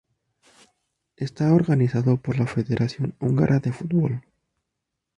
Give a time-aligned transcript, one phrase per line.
[1.15, 4.23] Está organizado por la Federación Húngara de Fútbol.